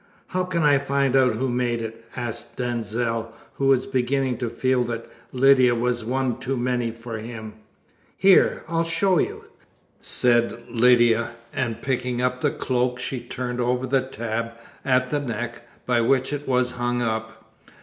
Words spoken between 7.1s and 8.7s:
him. "Here!